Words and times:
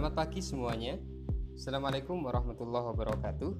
Selamat 0.00 0.16
pagi 0.16 0.40
semuanya. 0.40 0.96
Assalamualaikum 1.60 2.24
warahmatullahi 2.24 2.88
wabarakatuh. 2.88 3.52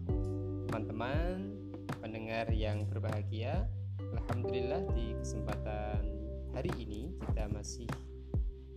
Teman-teman, 0.72 1.52
pendengar 2.00 2.48
yang 2.48 2.88
berbahagia, 2.88 3.68
alhamdulillah 4.16 4.88
di 4.96 5.12
kesempatan 5.20 6.00
hari 6.56 6.72
ini 6.80 7.12
kita 7.28 7.44
masih 7.52 7.84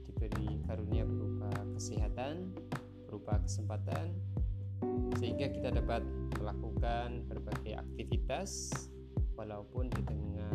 diberi 0.04 0.60
karunia 0.68 1.08
berupa 1.08 1.56
kesehatan, 1.80 2.52
berupa 3.08 3.40
kesempatan 3.40 4.12
sehingga 5.16 5.48
kita 5.48 5.72
dapat 5.72 6.04
melakukan 6.36 7.24
berbagai 7.32 7.80
aktivitas 7.80 8.76
walaupun 9.40 9.88
di 9.88 10.04
tengah 10.04 10.52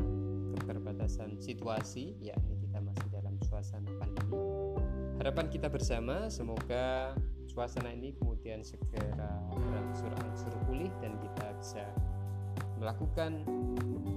keterbatasan 0.60 1.40
situasi 1.40 2.20
yakni 2.20 2.60
kita 2.68 2.84
masih 2.84 3.08
dalam 3.08 3.40
suasana 3.48 3.96
pandemi 3.96 4.77
harapan 5.18 5.50
kita 5.50 5.66
bersama 5.66 6.30
semoga 6.30 7.10
suasana 7.50 7.90
ini 7.90 8.14
kemudian 8.14 8.62
segera 8.62 9.42
berangsur-angsur 9.50 10.54
pulih 10.70 10.94
dan 11.02 11.18
kita 11.18 11.46
bisa 11.58 11.82
melakukan 12.78 13.42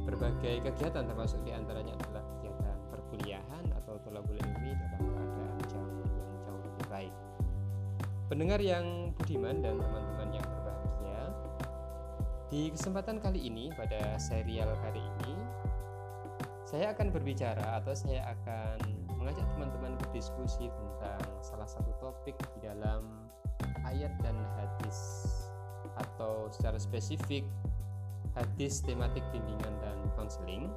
berbagai 0.06 0.62
kegiatan 0.62 1.02
termasuk 1.10 1.42
di 1.42 1.58
antaranya 1.58 1.98
adalah 1.98 2.22
kegiatan 2.38 2.78
perkuliahan 2.94 3.66
atau 3.82 3.98
tolabul 4.06 4.38
ilmi 4.38 4.78
dalam 4.78 5.02
keadaan 5.02 5.58
jauh 5.66 5.90
yang 5.90 6.14
jauh 6.46 6.62
lebih 6.70 6.86
baik. 6.86 7.14
Pendengar 8.30 8.62
yang 8.62 9.10
budiman 9.18 9.58
dan 9.58 9.82
teman-teman 9.82 10.30
yang 10.38 10.46
berbahagia 10.46 11.22
di 12.54 12.62
kesempatan 12.78 13.18
kali 13.18 13.50
ini 13.50 13.74
pada 13.74 14.22
serial 14.22 14.70
kali 14.86 15.02
ini 15.02 15.34
saya 16.70 16.94
akan 16.94 17.10
berbicara 17.10 17.82
atau 17.82 17.98
saya 17.98 18.22
akan 18.38 19.01
berdiskusi 20.12 20.68
tentang 20.68 21.24
salah 21.40 21.64
satu 21.64 21.96
topik 22.04 22.36
di 22.60 22.68
dalam 22.68 23.32
ayat 23.88 24.12
dan 24.20 24.36
hadis 24.60 25.24
atau 25.96 26.52
secara 26.52 26.76
spesifik 26.76 27.48
hadis 28.36 28.84
tematik 28.84 29.24
bimbingan 29.32 29.72
dan 29.80 29.96
konseling 30.20 30.68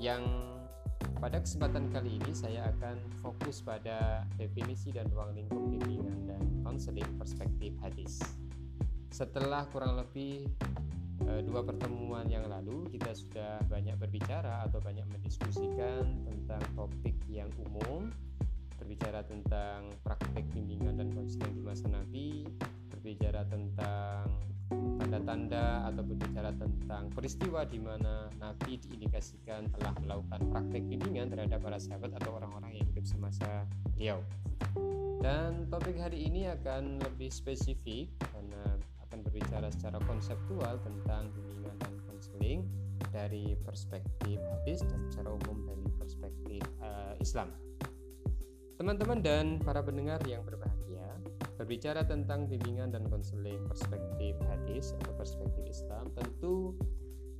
yang 0.00 0.24
pada 1.20 1.44
kesempatan 1.44 1.92
kali 1.92 2.16
ini 2.16 2.32
saya 2.32 2.72
akan 2.72 2.96
fokus 3.20 3.60
pada 3.60 4.24
definisi 4.40 4.88
dan 4.88 5.04
ruang 5.12 5.36
lingkup 5.36 5.60
bimbingan 5.60 6.24
dan 6.24 6.42
konseling 6.64 7.06
perspektif 7.20 7.76
hadis. 7.84 8.24
Setelah 9.12 9.68
kurang 9.68 10.00
lebih 10.00 10.48
dua 11.42 11.60
pertemuan 11.66 12.26
yang 12.30 12.46
lalu 12.48 12.86
kita 12.90 13.12
sudah 13.12 13.60
banyak 13.68 13.94
berbicara 13.98 14.64
atau 14.66 14.78
banyak 14.80 15.04
mendiskusikan 15.10 16.22
tentang 16.24 16.62
topik 16.74 17.16
yang 17.28 17.48
umum 17.58 18.08
berbicara 18.82 19.22
tentang 19.22 19.88
praktek 20.02 20.42
bimbingan 20.50 20.98
dan 20.98 21.08
konseling 21.14 21.54
di 21.54 21.62
masa 21.62 21.86
Nabi 21.86 22.42
berbicara 22.90 23.46
tentang 23.46 24.26
tanda-tanda 24.72 25.86
atau 25.92 26.02
berbicara 26.02 26.50
tentang 26.56 27.12
peristiwa 27.12 27.62
di 27.68 27.78
mana 27.78 28.32
Nabi 28.40 28.80
diindikasikan 28.80 29.68
telah 29.76 29.92
melakukan 30.00 30.40
praktek 30.48 30.82
bimbingan 30.88 31.28
terhadap 31.28 31.60
para 31.60 31.78
sahabat 31.78 32.16
atau 32.16 32.40
orang-orang 32.40 32.80
yang 32.80 32.86
hidup 32.90 33.04
semasa 33.04 33.68
beliau. 33.92 34.24
Dan 35.22 35.70
topik 35.70 36.00
hari 36.02 36.26
ini 36.26 36.50
akan 36.50 36.98
lebih 36.98 37.30
spesifik 37.30 38.10
karena 38.18 38.80
akan 39.12 39.28
berbicara 39.28 39.68
secara 39.68 40.00
konseptual 40.08 40.80
tentang 40.80 41.28
bimbingan 41.36 41.76
dan 41.84 41.92
konseling 42.08 42.64
dari 43.12 43.52
perspektif 43.60 44.40
hadis 44.40 44.80
dan 44.88 45.04
secara 45.12 45.36
umum 45.36 45.68
dari 45.68 45.84
perspektif 46.00 46.64
uh, 46.80 47.12
Islam. 47.20 47.52
Teman-teman 48.80 49.20
dan 49.20 49.60
para 49.60 49.84
pendengar 49.84 50.16
yang 50.24 50.40
berbahagia, 50.48 51.04
berbicara 51.60 52.08
tentang 52.08 52.48
bimbingan 52.48 52.88
dan 52.88 53.04
konseling 53.12 53.60
perspektif 53.68 54.32
hadis 54.48 54.96
atau 55.04 55.12
perspektif 55.12 55.60
Islam 55.68 56.08
tentu 56.16 56.72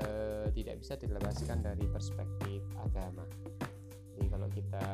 uh, 0.05 0.53
tidak 0.53 0.77
bisa 0.77 1.01
dilepaskan 1.01 1.65
dari 1.65 1.89
perspektif 1.89 2.61
agama. 2.85 3.25
Jadi 4.13 4.29
kalau 4.29 4.49
kita 4.53 4.87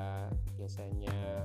biasanya 0.54 1.42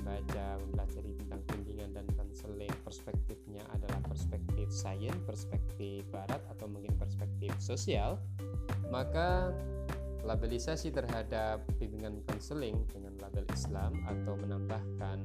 membaca, 0.00 0.56
mempelajari 0.64 1.12
tentang 1.20 1.40
bimbingan 1.52 1.90
dan 1.92 2.06
konseling 2.16 2.72
perspektifnya 2.82 3.60
adalah 3.76 4.00
perspektif 4.08 4.72
sains, 4.72 5.20
perspektif 5.28 6.08
barat 6.08 6.40
atau 6.56 6.66
mungkin 6.72 6.96
perspektif 6.96 7.52
sosial, 7.60 8.16
maka 8.88 9.52
labelisasi 10.24 10.92
terhadap 10.92 11.64
bimbingan 11.76 12.24
konseling 12.28 12.80
dengan 12.92 13.12
label 13.20 13.44
Islam 13.52 13.92
atau 14.04 14.36
menambahkan 14.36 15.18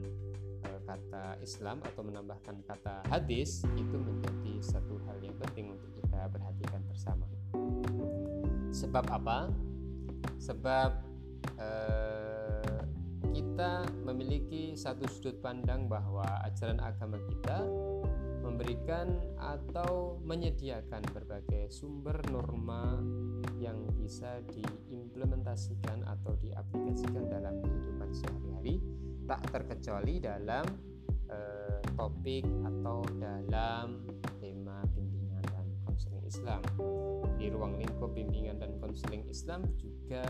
e, 0.63 0.69
kata 0.87 1.39
Islam 1.43 1.83
atau 1.83 2.01
menambahkan 2.03 2.63
kata 2.63 3.03
hadis 3.11 3.63
itu 3.75 3.95
menjadi 3.95 4.53
satu 4.63 4.95
hal 5.07 5.19
yang 5.19 5.35
penting 5.39 5.71
untuk 5.71 5.91
kita 5.99 6.31
perhatikan 6.31 6.81
bersama. 6.87 7.27
Sebab 8.71 9.05
apa? 9.11 9.51
Sebab 10.39 10.89
e, 11.59 11.69
kita 13.35 13.83
memiliki 14.07 14.79
satu 14.79 15.03
sudut 15.11 15.43
pandang 15.43 15.91
bahwa 15.91 16.23
ajaran 16.47 16.79
agama 16.79 17.19
kita 17.27 17.67
memberikan 18.39 19.19
atau 19.35 20.15
menyediakan 20.23 21.03
berbagai 21.11 21.67
sumber 21.67 22.15
norma 22.31 22.95
yang 23.59 23.83
bisa 23.99 24.39
diimplementasikan 24.55 26.07
atau 26.07 26.39
diaplikasikan 26.39 27.27
dalam 27.27 27.59
kehidupan 27.59 28.09
sehari-hari 28.15 28.79
tak 29.27 29.43
terkecuali 29.51 30.23
dalam 30.23 30.63
eh, 31.27 31.83
topik 31.99 32.47
atau 32.63 33.03
dalam 33.19 34.07
tema 34.39 34.79
bimbingan 34.95 35.43
dan 35.51 35.67
konseling 35.83 36.23
Islam. 36.23 36.63
Di 37.35 37.51
ruang 37.51 37.75
lingkup 37.75 38.15
bimbingan 38.15 38.63
dan 38.63 38.79
konseling 38.79 39.27
Islam 39.27 39.67
juga 39.75 40.23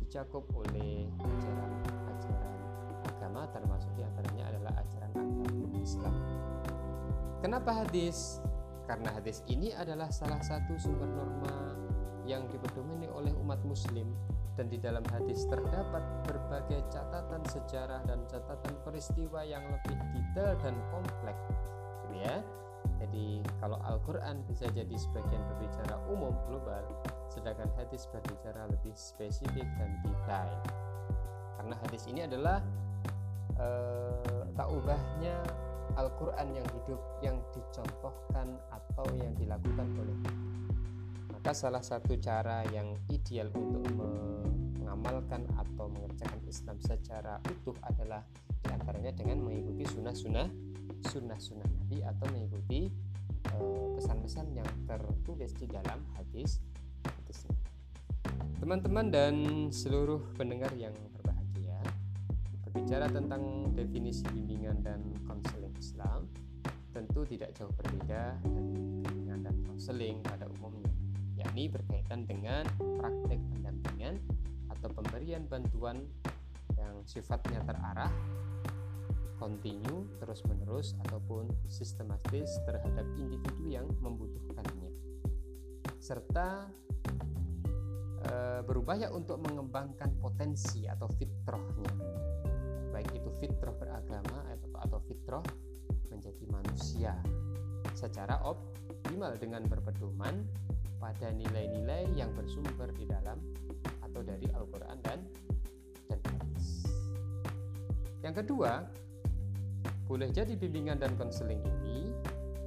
dicakup 0.00 0.48
oleh 0.54 1.10
ajaran-ajaran 1.20 1.95
agama 3.36 3.52
termasuk 3.52 3.90
di 4.00 4.02
antaranya 4.02 4.44
adalah 4.48 4.72
ajaran 4.80 5.12
agama 5.12 5.78
Islam. 5.84 6.14
Kenapa 7.44 7.70
hadis? 7.84 8.40
Karena 8.88 9.12
hadis 9.12 9.44
ini 9.52 9.76
adalah 9.76 10.08
salah 10.08 10.40
satu 10.40 10.72
sumber 10.80 11.04
norma 11.04 11.76
yang 12.24 12.48
dipedomini 12.48 13.12
oleh 13.12 13.36
umat 13.44 13.60
muslim 13.68 14.08
dan 14.56 14.72
di 14.72 14.80
dalam 14.80 15.04
hadis 15.12 15.44
terdapat 15.52 16.00
berbagai 16.24 16.80
catatan 16.88 17.44
sejarah 17.44 18.00
dan 18.08 18.24
catatan 18.24 18.72
peristiwa 18.88 19.44
yang 19.44 19.60
lebih 19.68 20.00
detail 20.16 20.56
dan 20.64 20.74
kompleks 20.88 21.44
gitu 22.08 22.24
ya 22.24 22.40
jadi 22.96 23.44
kalau 23.60 23.76
Al-Quran 23.84 24.40
bisa 24.48 24.64
jadi 24.72 24.96
sebagian 24.96 25.44
berbicara 25.54 26.00
umum 26.08 26.32
global 26.48 26.82
sedangkan 27.28 27.68
hadis 27.76 28.08
berbicara 28.08 28.64
lebih 28.72 28.96
spesifik 28.96 29.68
dan 29.76 29.92
detail 30.00 30.50
karena 31.60 31.74
hadis 31.84 32.02
ini 32.08 32.24
adalah 32.24 32.64
eh, 33.60 34.42
tak 34.56 34.68
ubahnya 34.72 35.36
Al-Quran 35.96 36.48
yang 36.52 36.66
hidup 36.76 37.00
yang 37.24 37.36
dicontohkan 37.56 38.60
atau 38.68 39.06
yang 39.16 39.32
dilakukan 39.36 39.86
oleh 39.96 40.16
maka 41.32 41.52
salah 41.56 41.80
satu 41.80 42.18
cara 42.18 42.66
yang 42.74 42.98
ideal 43.08 43.48
untuk 43.54 43.86
mengamalkan 43.96 45.46
atau 45.56 45.86
mengerjakan 45.88 46.42
Islam 46.44 46.76
secara 46.82 47.38
utuh 47.46 47.76
adalah 47.86 48.24
di 48.60 48.68
antaranya 48.74 49.14
dengan 49.14 49.46
mengikuti 49.46 49.86
sunnah-sunnah 49.86 50.48
sunnah-sunnah 51.06 51.68
Nabi 51.70 52.02
atau 52.02 52.26
mengikuti 52.34 52.80
eh, 53.54 53.86
pesan-pesan 53.96 54.46
yang 54.52 54.68
tertulis 54.84 55.54
di 55.54 55.66
dalam 55.70 56.02
hadis 56.18 56.60
Teman-teman 58.56 59.12
dan 59.14 59.34
seluruh 59.70 60.32
pendengar 60.34 60.72
yang 60.74 60.90
berbicara 62.76 63.08
tentang 63.08 63.72
definisi 63.72 64.20
bimbingan 64.36 64.84
dan 64.84 65.00
konseling 65.24 65.72
Islam 65.80 66.28
tentu 66.92 67.24
tidak 67.24 67.56
jauh 67.56 67.72
berbeda 67.72 68.36
dari 68.44 68.76
bimbingan 68.76 69.48
dan 69.48 69.56
konseling 69.64 70.20
pada 70.20 70.44
umumnya, 70.44 70.92
yakni 71.40 71.72
berkaitan 71.72 72.28
dengan 72.28 72.68
praktek 73.00 73.40
pendampingan 73.48 74.20
atau 74.68 74.92
pemberian 74.92 75.48
bantuan 75.48 76.04
yang 76.76 77.00
sifatnya 77.08 77.64
terarah, 77.64 78.12
kontinu, 79.40 80.04
terus-menerus 80.20 81.00
ataupun 81.08 81.48
sistematis 81.72 82.60
terhadap 82.68 83.08
individu 83.16 83.72
yang 83.72 83.88
membutuhkannya. 84.04 84.92
Serta 85.96 86.68
e, 88.20 88.32
berupaya 88.68 89.08
untuk 89.16 89.40
mengembangkan 89.40 90.12
potensi 90.20 90.84
atau 90.84 91.08
fitrahnya 91.16 92.25
baik 92.96 93.12
itu 93.12 93.28
fitrah 93.36 93.76
beragama 93.76 94.40
atau, 94.48 94.72
atau 94.88 94.98
fitrah 95.04 95.44
menjadi 96.08 96.44
manusia 96.48 97.12
secara 97.92 98.40
optimal 98.40 99.36
dengan 99.36 99.68
berpedoman 99.68 100.48
pada 100.96 101.28
nilai-nilai 101.28 102.08
yang 102.16 102.32
bersumber 102.32 102.88
di 102.96 103.04
dalam 103.04 103.36
atau 104.00 104.24
dari 104.24 104.48
Al-Quran 104.48 104.96
dan 105.04 105.20
dan 106.08 106.20
hadis. 106.24 106.88
Yang 108.24 108.34
kedua, 108.40 108.88
boleh 110.08 110.32
jadi 110.32 110.56
bimbingan 110.56 110.96
dan 110.96 111.12
konseling 111.20 111.60
ini 111.84 112.08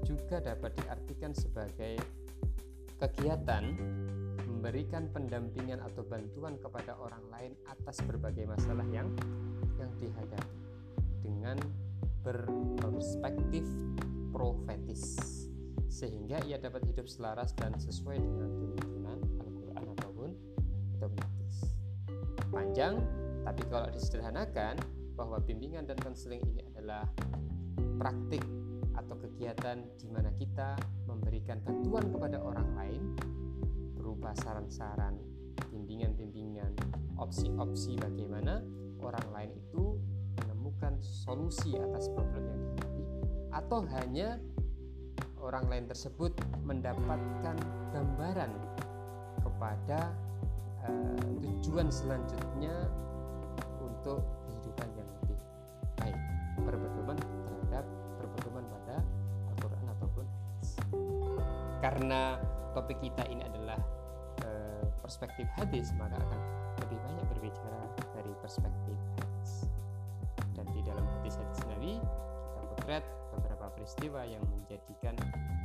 juga 0.06 0.38
dapat 0.46 0.78
diartikan 0.78 1.34
sebagai 1.34 1.98
kegiatan 3.02 3.66
memberikan 4.46 5.10
pendampingan 5.10 5.81
atau 5.81 6.06
bantuan 6.06 6.54
kepada 6.62 6.94
orang 7.02 7.26
lain 7.34 7.52
atas 7.66 7.98
berbagai 8.06 8.46
masalah 8.46 8.86
yang 8.94 9.10
yang 9.78 9.92
dihadapi 9.98 10.60
dengan 11.24 11.58
berperspektif 12.24 13.66
profetis. 14.32 15.20
Sehingga 15.90 16.40
ia 16.48 16.62
dapat 16.62 16.86
hidup 16.88 17.10
selaras 17.10 17.52
dan 17.58 17.76
sesuai 17.76 18.22
dengan 18.22 18.50
tuntunan 18.56 19.20
Al-Quran 19.42 19.86
ataupun 19.98 20.30
dogmatis 21.02 21.80
panjang 22.50 22.98
tapi 23.46 23.62
kalau 23.70 23.88
disederhanakan 23.94 24.76
bahwa 25.14 25.38
bimbingan 25.42 25.86
dan 25.86 25.98
konseling 26.02 26.42
ini 26.54 26.66
adalah 26.76 27.06
praktik 27.98 28.44
atau 28.98 29.16
kegiatan 29.16 29.80
di 29.96 30.08
mana 30.12 30.34
kita 30.36 30.76
memberikan 31.08 31.62
bantuan 31.64 32.10
kepada 32.12 32.38
orang 32.42 32.68
lain 32.76 33.02
berupa 33.96 34.36
saran-saran, 34.44 35.16
bimbingan-bimbingan, 35.72 36.76
opsi-opsi 37.16 37.96
bagaimana 38.00 38.64
solusi 41.40 41.80
atas 41.80 42.12
problem 42.12 42.44
yang 42.52 42.60
dihadapi 42.60 43.04
atau 43.56 43.80
hanya 43.96 44.44
orang 45.40 45.72
lain 45.72 45.86
tersebut 45.88 46.36
mendapatkan 46.68 47.56
gambaran 47.96 48.52
kepada 49.40 50.12
uh, 50.84 51.32
tujuan 51.40 51.88
selanjutnya 51.88 52.92
untuk 53.80 54.20
kehidupan 54.52 54.90
yang 55.00 55.10
lebih 55.24 55.40
baik. 56.04 56.20
Berpedoman 56.68 57.16
terhadap 57.16 57.88
berpedoman 58.20 58.66
pada 58.68 59.00
Al-Quran 59.56 59.86
ataupun 59.96 60.26
karena 61.80 62.36
topik 62.76 63.00
kita 63.00 63.24
ini 63.32 63.48
adalah 63.48 63.80
uh, 64.44 64.84
perspektif 65.00 65.48
hadis 65.56 65.96
maka 65.96 66.20
akan 66.20 66.40
lebih 66.84 67.00
banyak 67.00 67.26
berbicara 67.32 67.82
dari 68.12 68.32
perspektif 68.44 69.19
beberapa 73.38 73.70
peristiwa 73.78 74.26
yang 74.26 74.42
menjadikan 74.50 75.14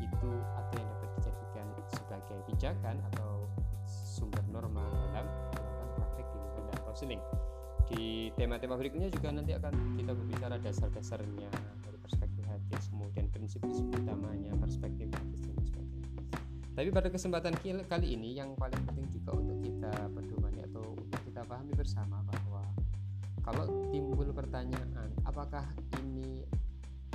itu 0.04 0.30
atau 0.60 0.74
yang 0.76 0.88
dapat 0.92 1.10
dijadikan 1.16 1.66
sebagai 1.88 2.38
pijakan 2.52 2.96
atau 3.12 3.48
sumber 3.88 4.44
norma 4.52 4.84
dalam 5.08 5.24
melakukan 5.24 5.88
praktek 5.96 6.26
bimbingan 6.28 6.64
dan 6.68 6.78
konseling 6.84 7.22
di 7.88 8.32
tema-tema 8.36 8.76
berikutnya 8.76 9.08
juga 9.12 9.28
nanti 9.32 9.52
akan 9.56 9.72
kita 9.96 10.12
berbicara 10.12 10.56
dasar-dasarnya 10.60 11.48
dari 11.84 11.98
perspektif 12.00 12.44
hadis 12.48 12.82
kemudian 12.88 13.26
prinsip-prinsip 13.32 13.88
utamanya 13.92 14.52
perspektif 14.56 15.08
hadis 15.12 15.40
dan 15.44 15.56
sebagainya. 15.64 16.08
Tapi 16.74 16.88
pada 16.90 17.08
kesempatan 17.12 17.54
kali 17.88 18.08
ini 18.16 18.36
yang 18.36 18.56
paling 18.56 18.80
penting 18.88 19.06
juga 19.12 19.36
untuk 19.36 19.60
kita 19.64 19.92
pedomani 20.16 20.60
atau 20.64 20.84
untuk 20.96 21.20
kita 21.28 21.40
pahami 21.44 21.72
bersama 21.76 22.24
bahwa 22.24 22.62
kalau 23.44 23.68
timbul 23.92 24.26
pertanyaan 24.32 25.12
apakah 25.28 25.68
ini 26.00 26.48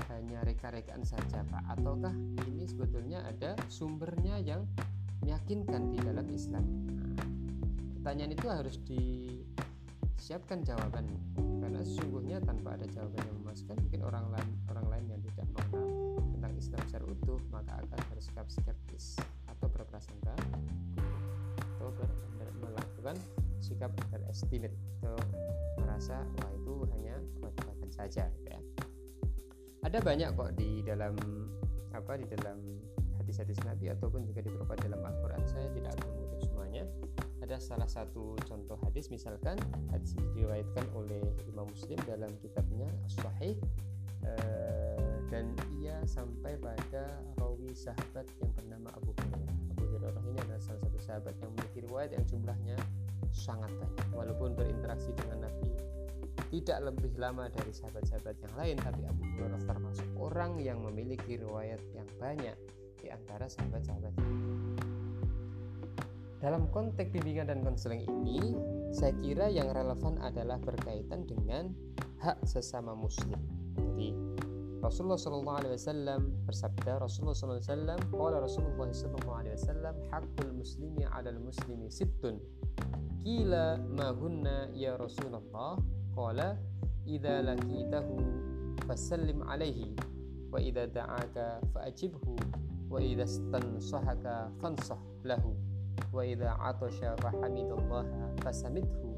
hanya 0.09 0.41
reka-rekaan 0.41 1.05
saja 1.05 1.45
Pak 1.45 1.77
ataukah 1.77 2.13
ini 2.49 2.65
sebetulnya 2.65 3.21
ada 3.25 3.53
sumbernya 3.69 4.41
yang 4.41 4.65
meyakinkan 5.21 5.93
di 5.93 5.99
dalam 6.01 6.25
Islam 6.33 6.65
nah, 7.15 7.25
pertanyaan 7.99 8.33
itu 8.33 8.47
harus 8.49 8.75
disiapkan 8.85 10.65
jawaban 10.65 11.05
karena 11.37 11.81
sesungguhnya 11.85 12.37
tanpa 12.41 12.75
ada 12.79 12.87
jawaban 12.89 13.21
yang 13.21 13.37
memuaskan 13.43 13.75
mungkin 13.77 14.01
orang 14.03 14.25
lain 14.33 14.49
orang 14.73 14.87
lain 14.89 15.05
yang 15.13 15.21
tidak 15.31 15.47
mengenal 15.53 15.87
tentang 16.35 16.53
Islam 16.57 16.81
secara 16.89 17.05
utuh 17.05 17.39
maka 17.53 17.73
akan 17.77 17.99
bersikap 18.09 18.45
skeptis 18.49 19.05
atau 19.45 19.67
berprasangka 19.69 20.33
atau 21.77 21.89
ber, 21.93 22.09
ber, 22.39 22.49
melakukan 22.59 23.15
sikap 23.59 23.91
underestimate 24.09 24.75
atau 24.99 25.15
merasa 25.79 26.23
wah 26.39 26.51
itu 26.55 26.73
hanya 26.95 27.15
kewajiban 27.39 27.89
saja 27.91 28.23
gitu 28.39 28.49
ya. 28.49 28.61
Ada 29.79 30.03
banyak 30.03 30.35
kok 30.35 30.51
di 30.59 30.83
dalam 30.83 31.15
apa 31.95 32.19
di 32.19 32.27
dalam 32.27 32.59
hadis-hadis 33.19 33.55
Nabi 33.63 33.91
ataupun 33.93 34.27
juga 34.27 34.43
di 34.43 34.51
beberapa 34.51 34.75
dalam 34.83 34.99
Al-Qur'an. 34.99 35.43
Saya 35.47 35.71
tidak 35.71 35.95
akan 35.99 36.07
mengutip 36.11 36.39
semuanya. 36.43 36.83
Ada 37.39 37.55
salah 37.63 37.87
satu 37.87 38.35
contoh 38.43 38.75
hadis 38.83 39.07
misalkan 39.07 39.55
hadis 39.89 40.13
ini 40.19 40.27
diriwayatkan 40.35 40.85
oleh 40.93 41.23
Imam 41.47 41.65
Muslim 41.71 41.97
dalam 42.03 42.29
kitabnya 42.43 42.91
As-Sahih 43.07 43.55
eh, 44.27 45.15
dan 45.31 45.55
ia 45.79 45.95
sampai 46.03 46.59
pada 46.59 47.23
rawi 47.39 47.71
sahabat 47.71 48.27
yang 48.43 48.51
bernama 48.59 48.91
Abu 48.99 49.15
Hurairah. 49.15 49.55
Abu 49.79 49.83
Hurairah 49.95 50.23
ini 50.27 50.37
adalah 50.43 50.61
salah 50.61 50.81
satu 50.83 50.99
sahabat 50.99 51.33
yang 51.39 51.49
memiliki 51.55 51.79
riwayat 51.87 52.11
yang 52.19 52.25
jumlahnya 52.27 52.77
sangat 53.31 53.71
banyak 53.79 54.07
walaupun 54.11 54.57
berinteraksi 54.57 55.15
dengan 55.15 55.47
Nabi 55.47 55.98
tidak 56.49 56.79
lebih 56.89 57.13
lama 57.21 57.45
dari 57.53 57.69
sahabat-sahabat 57.69 58.35
yang 58.41 58.55
lain 58.57 58.75
tapi 58.81 59.01
Abu 59.05 59.23
Hurairah 59.37 59.61
termasuk 59.69 60.07
orang 60.17 60.57
yang 60.57 60.81
memiliki 60.81 61.37
riwayat 61.37 61.81
yang 61.93 62.09
banyak 62.17 62.57
di 62.99 63.07
antara 63.13 63.45
sahabat-sahabat. 63.45 64.13
Dalam 66.39 66.71
konteks 66.71 67.11
bimbingan 67.11 67.51
dan 67.51 67.59
konseling 67.61 68.07
ini 68.07 68.55
saya 68.95 69.11
kira 69.19 69.51
yang 69.51 69.69
relevan 69.75 70.15
adalah 70.23 70.55
berkaitan 70.57 71.27
dengan 71.27 71.75
hak 72.23 72.39
sesama 72.47 72.95
muslim. 72.95 73.37
Jadi 73.75 74.15
Rasulullah 74.79 75.19
Shallallahu 75.19 75.59
Alaihi 75.59 75.75
Wasallam 75.75 76.21
bersabda 76.47 77.03
Rasulullah 77.03 77.35
Shallallahu 77.35 77.59
Alaihi 77.59 77.75
Wasallam 77.75 77.99
Rasulullah 78.39 78.91
Shallallahu 78.95 79.35
Alaihi 79.35 79.55
Wasallam 79.59 79.95
hakul 80.07 80.51
muslimi 80.55 81.03
al 81.03 81.37
muslimi 81.43 81.87
sittun. 81.91 82.39
Kila 83.19 83.75
mahunna 83.91 84.71
ya 84.71 84.95
Rasulullah 84.95 85.43
Qala 86.19 86.59
Idza 87.07 87.39
lakitahu 87.39 88.19
Fasallim 88.83 89.39
alaihi 89.47 89.95
Wa 90.51 90.59
idza 90.59 90.83
da'aka 90.91 91.63
fa'ajibhu 91.71 92.35
Wa 92.91 92.99
idza 92.99 93.23
stansahaka 93.23 94.51
fansah 94.59 94.99
lahu 95.23 95.55
Wa 96.11 96.27
idza 96.27 96.59
atasha 96.59 97.15
fahamidallaha 97.23 98.35
fasamidhu 98.43 99.15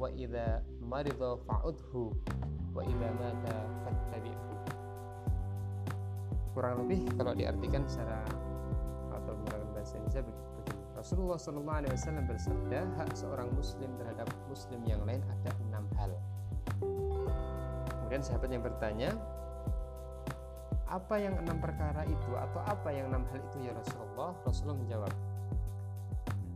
Wa 0.00 0.08
idza 0.16 0.64
marida 0.80 1.36
fa'udhu 1.44 2.16
Wa 2.72 2.80
idza 2.80 3.08
mata 3.20 3.56
fattabi'hu 3.84 4.54
Kurang 6.56 6.88
lebih 6.88 7.12
kalau 7.20 7.36
diartikan 7.36 7.84
secara 7.84 8.24
atau 9.12 9.36
menggunakan 9.36 9.68
bahasa 9.76 9.94
Indonesia 10.00 10.22
begitu. 10.24 10.48
Rasulullah 10.98 11.38
SAW 11.38 12.26
bersabda 12.26 12.80
hak 12.98 13.14
seorang 13.14 13.46
muslim 13.54 13.86
terhadap 14.02 14.26
muslim 14.50 14.82
yang 14.82 14.98
lain 15.06 15.22
ada 15.30 15.54
enam 15.70 15.86
hal 15.94 16.10
kemudian 18.08 18.24
sahabat 18.24 18.48
yang 18.48 18.64
bertanya 18.64 19.10
apa 20.88 21.20
yang 21.20 21.36
enam 21.44 21.60
perkara 21.60 22.08
itu 22.08 22.32
atau 22.40 22.64
apa 22.64 22.88
yang 22.88 23.12
enam 23.12 23.20
hal 23.28 23.36
itu 23.36 23.68
ya 23.68 23.76
Rasulullah? 23.76 24.32
Rasulullah 24.48 24.80
menjawab 24.80 25.12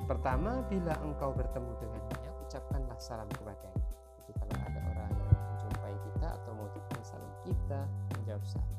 pertama 0.09 0.65
bila 0.73 0.97
engkau 1.05 1.37
bertemu 1.37 1.77
dengannya 1.77 2.31
ucapkanlah 2.49 2.97
salam 2.97 3.29
kepadanya. 3.37 3.85
Jadi 4.25 4.33
kalau 4.41 4.57
ada 4.65 4.81
orang 4.81 5.13
yang 5.13 5.29
menjumpai 5.29 5.95
kita 6.09 6.27
atau 6.41 6.51
mau 6.57 6.69
salam 7.05 7.33
kita 7.45 7.81
menjawab 8.17 8.45
salam. 8.49 8.73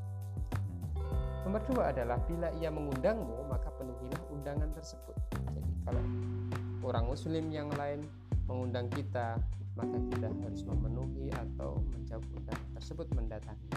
Nomor 1.45 1.61
dua 1.69 1.83
adalah 1.93 2.17
bila 2.25 2.49
ia 2.57 2.73
mengundangmu 2.73 3.53
maka 3.53 3.69
penuhilah 3.77 4.21
undangan 4.33 4.73
tersebut. 4.73 5.13
Jadi 5.29 5.61
kalau 5.85 6.01
orang 6.89 7.05
muslim 7.05 7.53
yang 7.53 7.69
lain 7.77 8.01
mengundang 8.49 8.89
kita 8.89 9.37
maka 9.73 9.97
kita 10.13 10.27
harus 10.43 10.61
memenuhi 10.65 11.29
atau 11.33 11.81
menjawab 11.93 12.25
undangan 12.37 12.69
tersebut 12.77 13.07
mendatangi. 13.17 13.69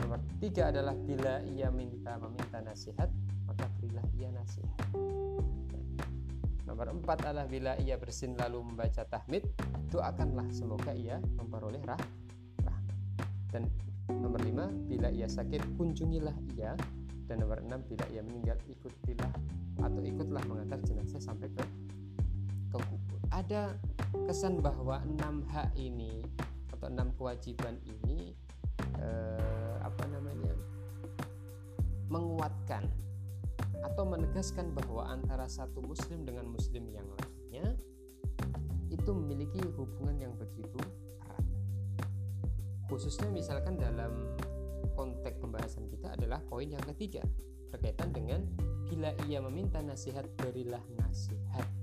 Nomor 0.00 0.20
tiga 0.40 0.72
adalah 0.72 0.96
bila 0.96 1.44
ia 1.44 1.68
minta 1.68 2.16
meminta 2.16 2.58
nasihat 2.64 3.08
maka 3.44 3.64
berilah 3.78 4.06
ia 4.16 4.28
nasihat. 4.32 4.78
Nomor 6.64 6.86
empat 6.96 7.28
adalah 7.28 7.44
bila 7.50 7.76
ia 7.82 8.00
bersin 8.00 8.38
lalu 8.38 8.64
membaca 8.64 9.04
tahmid 9.04 9.44
doakanlah 9.90 10.48
semoga 10.54 10.94
ia 10.94 11.20
memperoleh 11.36 11.82
rah 11.84 12.00
rahmat. 12.64 12.96
Dan 13.50 13.66
Nomor 14.18 14.42
5, 14.42 14.90
bila 14.90 15.08
ia 15.14 15.30
sakit 15.30 15.78
kunjungilah 15.78 16.34
ia 16.58 16.74
dan 17.30 17.46
nomor 17.46 17.62
6 17.62 17.86
bila 17.86 18.04
ia 18.10 18.26
meninggal 18.26 18.58
ikutilah 18.66 19.30
atau 19.78 20.02
ikutlah 20.02 20.42
mengantar 20.50 20.82
jenazah 20.82 21.22
sampai 21.22 21.46
ke 21.54 21.62
ke 22.74 22.78
kubur. 22.90 23.09
Ada 23.30 23.78
kesan 24.26 24.58
bahwa 24.58 25.00
enam 25.06 25.46
hak 25.48 25.74
ini 25.78 26.22
atau 26.74 26.90
enam 26.90 27.14
kewajiban 27.14 27.78
ini 27.86 28.34
eh, 28.98 29.76
apa 29.80 30.04
namanya 30.10 30.54
menguatkan 32.10 32.90
atau 33.80 34.04
menegaskan 34.04 34.74
bahwa 34.74 35.08
antara 35.08 35.46
satu 35.46 35.80
muslim 35.80 36.26
dengan 36.26 36.50
muslim 36.50 36.90
yang 36.90 37.06
lainnya 37.06 37.78
itu 38.90 39.10
memiliki 39.14 39.62
hubungan 39.78 40.18
yang 40.18 40.34
begitu 40.36 40.80
khususnya 42.90 43.30
misalkan 43.30 43.78
dalam 43.78 44.34
konteks 44.98 45.38
pembahasan 45.38 45.86
kita 45.86 46.18
adalah 46.18 46.42
poin 46.50 46.66
yang 46.66 46.82
ketiga 46.92 47.22
berkaitan 47.70 48.10
dengan 48.10 48.42
bila 48.90 49.14
ia 49.30 49.38
meminta 49.38 49.78
nasihat 49.78 50.26
berilah 50.34 50.82
nasihat 50.98 51.79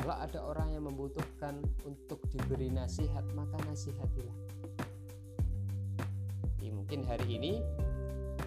kalau 0.00 0.16
ada 0.16 0.40
orang 0.40 0.68
yang 0.72 0.88
membutuhkan 0.88 1.60
untuk 1.84 2.24
diberi 2.32 2.72
nasihat 2.72 3.20
maka 3.36 3.60
nasihatilah 3.68 4.32
jadi 6.56 6.72
mungkin 6.72 7.04
hari 7.04 7.28
ini 7.36 7.52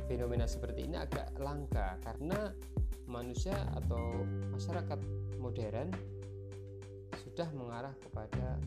fenomena 0.09 0.49
seperti 0.49 0.89
ini 0.89 0.97
agak 0.97 1.29
langka 1.37 2.01
karena 2.01 2.49
manusia 3.05 3.53
atau 3.77 4.25
masyarakat 4.49 4.97
modern 5.37 5.93
sudah 7.21 7.45
mengarah 7.53 7.93
kepada 8.01 8.57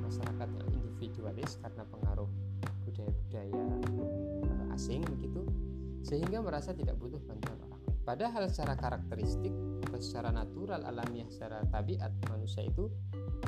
masyarakat 0.00 0.48
yang 0.48 0.68
individualis 0.72 1.60
karena 1.60 1.84
pengaruh 1.92 2.28
budaya-budaya 2.88 3.64
eh, 4.48 4.74
asing 4.76 5.04
begitu 5.04 5.44
sehingga 6.00 6.40
merasa 6.40 6.72
tidak 6.72 6.96
butuh 7.00 7.20
bantuan 7.24 7.60
orang. 7.68 7.83
Padahal 8.04 8.52
secara 8.52 8.76
karakteristik 8.76 9.50
atau 9.88 9.96
secara 9.96 10.28
natural 10.28 10.84
alamiah 10.84 11.24
secara 11.32 11.64
tabiat 11.72 12.12
manusia 12.28 12.68
itu 12.68 12.92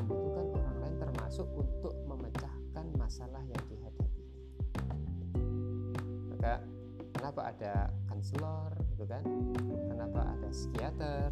membutuhkan 0.00 0.48
orang 0.56 0.76
lain 0.80 0.96
termasuk 0.96 1.44
untuk 1.52 1.92
memecahkan 2.08 2.86
masalah 2.96 3.44
yang 3.44 3.62
dihadapi. 3.68 4.22
Maka 6.32 6.64
kenapa 7.12 7.40
ada 7.52 7.74
konselor 8.08 8.72
gitu 8.96 9.04
kan? 9.04 9.20
Kenapa 9.92 10.20
ada 10.24 10.48
psikiater? 10.48 11.30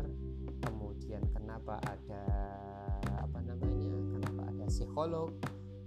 Kemudian 0.61 1.25
kenapa 1.33 1.81
ada 1.89 2.25
apa 3.25 3.39
namanya? 3.41 3.89
Kenapa 4.21 4.43
ada 4.53 4.65
psikolog? 4.69 5.33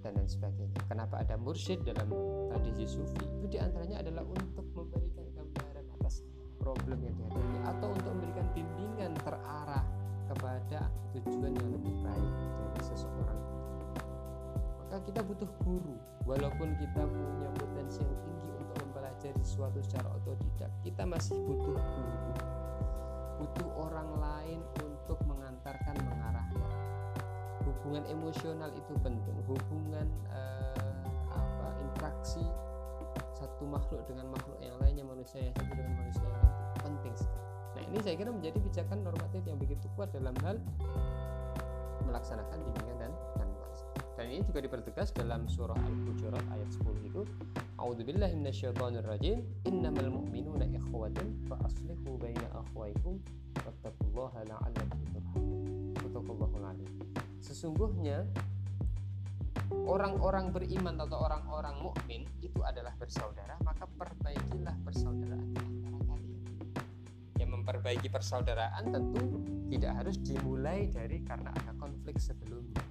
dan 0.08 0.24
lain 0.24 0.30
sebagainya. 0.32 0.80
Kenapa 0.88 1.20
ada 1.20 1.36
mursyid 1.36 1.84
dalam 1.84 2.08
tradisi 2.48 2.88
sufi? 2.88 3.20
Itu 3.20 3.46
di 3.52 3.60
antaranya 3.60 4.00
adalah 4.00 4.24
untuk 4.24 4.64
memberikan 4.72 5.27
problem 6.68 7.00
yang 7.00 7.16
dihadapi 7.16 7.58
atau 7.64 7.88
untuk 7.96 8.12
memberikan 8.12 8.48
bimbingan 8.52 9.12
terarah 9.24 9.86
kepada 10.28 10.92
tujuan 11.16 11.56
yang 11.56 11.70
lebih 11.80 11.96
baik 12.04 12.34
dari 12.44 12.82
seseorang. 12.84 13.42
Maka 14.84 15.00
kita 15.08 15.24
butuh 15.24 15.48
guru, 15.64 15.96
walaupun 16.28 16.76
kita 16.76 17.08
punya 17.08 17.50
potensi 17.56 18.04
yang 18.04 18.20
tinggi 18.20 18.50
untuk 18.60 18.78
mempelajari 18.84 19.42
sesuatu 19.48 19.80
secara 19.80 20.12
otodidak, 20.12 20.72
kita 20.84 21.08
masih 21.08 21.40
butuh 21.40 21.80
guru, 21.80 22.32
butuh 23.40 23.68
orang 23.88 24.10
lain 24.20 24.60
untuk 24.84 25.20
mengantarkan 25.24 25.96
mengarahkan 26.04 26.72
hubungan 27.64 28.04
emosional 28.12 28.68
itu 28.76 28.94
penting. 29.00 29.36
Hubungan 29.48 29.77
makhluk 33.78 34.02
dengan 34.10 34.26
makhluk 34.34 34.58
yang 34.60 34.76
lainnya 34.82 35.06
manusia 35.06 35.40
yang 35.46 35.54
satu 35.54 35.72
dengan 35.78 35.94
manusia 35.94 36.26
yang 36.26 36.42
lain. 36.42 36.56
Penting 36.82 37.14
sekali 37.14 37.46
nah 37.78 37.84
ini 37.94 37.98
saya 38.02 38.16
kira 38.18 38.34
menjadi 38.34 38.58
pijakan 38.58 39.06
normatif 39.06 39.42
yang 39.46 39.62
begitu 39.62 39.86
kuat 39.94 40.10
dalam 40.10 40.34
hal 40.42 40.58
melaksanakan 42.10 42.58
bimbingan 42.66 42.98
dan 42.98 43.14
dan 43.38 43.50
dan 44.18 44.26
ini 44.34 44.42
juga 44.50 44.66
dipertegas 44.66 45.14
dalam 45.14 45.46
surah 45.46 45.78
Al-Hujurat 45.78 46.42
ayat 46.50 46.70
10 46.74 47.06
itu 47.06 47.22
A'udzubillahi 47.78 48.34
minasyaitonirrajim. 48.34 49.46
Innamal 49.70 50.10
mu'minuna 50.10 50.66
ikhwatun 50.74 51.46
fa 51.46 51.62
aslihu 51.62 52.18
baina 52.18 52.50
akhwaykum 52.58 53.22
wattaqullaha 53.62 54.42
la'allakum 54.50 55.06
turhamun. 55.06 55.78
Sesungguhnya 57.46 58.26
orang-orang 59.86 60.50
beriman 60.50 60.98
atau 60.98 61.22
orang-orang 61.22 61.76
mukmin 61.84 62.26
itu 62.42 62.64
adalah 62.66 62.96
bersaudara 62.98 63.60
maka 63.62 63.86
perbaikilah 63.86 64.74
persaudaraan 64.82 65.54
antara 65.54 66.00
kalian. 66.10 66.42
Yang 67.38 67.50
memperbaiki 67.54 68.08
persaudaraan 68.10 68.84
tentu 68.90 69.24
tidak 69.70 69.94
harus 70.02 70.18
dimulai 70.24 70.90
dari 70.90 71.22
karena 71.22 71.54
ada 71.54 71.72
konflik 71.78 72.18
sebelumnya. 72.18 72.82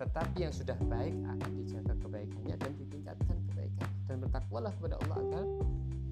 Tetapi 0.00 0.42
yang 0.42 0.50
sudah 0.50 0.74
baik 0.90 1.14
akan 1.14 1.50
dijaga 1.62 1.94
kebaikannya 2.02 2.56
dan 2.58 2.72
ditingkatkan 2.74 3.36
kebaikan. 3.52 3.88
Dan 4.10 4.16
bertakwalah 4.18 4.74
kepada 4.74 4.98
Allah 5.06 5.18
agar 5.22 5.46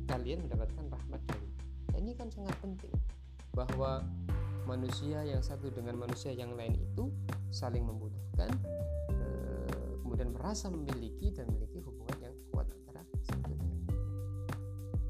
kalian 0.06 0.46
mendapatkan 0.46 0.84
rahmat 0.86 1.22
dari 1.26 1.50
ini 2.00 2.16
kan 2.16 2.32
sangat 2.32 2.56
penting 2.64 2.90
bahwa 3.52 4.00
manusia 4.64 5.20
yang 5.22 5.44
satu 5.44 5.68
dengan 5.68 6.00
manusia 6.00 6.32
yang 6.32 6.56
lain 6.56 6.74
itu 6.80 7.12
saling 7.52 7.84
membutuhkan 7.84 8.48
kemudian 10.10 10.34
merasa 10.34 10.66
memiliki 10.66 11.30
dan 11.30 11.46
memiliki 11.54 11.78
hubungan 11.86 12.18
yang 12.18 12.34
kuat 12.50 12.66
antara 12.66 13.06
satu 13.22 13.54
dengan. 13.54 13.78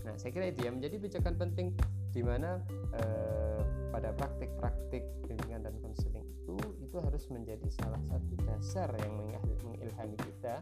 Nah, 0.05 0.15
saya 0.21 0.29
kira 0.37 0.53
itu 0.53 0.69
ya 0.69 0.77
menjadi 0.77 1.01
pijakan 1.01 1.41
penting 1.41 1.73
di 2.13 2.21
mana 2.21 2.61
eh, 3.01 3.65
pada 3.89 4.13
praktik-praktik 4.13 5.09
bimbingan 5.25 5.65
dan 5.65 5.73
konseling 5.81 6.29
itu 6.29 6.61
itu 6.85 6.97
harus 7.01 7.25
menjadi 7.33 7.65
salah 7.73 8.03
satu 8.13 8.33
dasar 8.45 8.93
yang 9.01 9.17
mengilhami 9.65 10.21
kita 10.21 10.61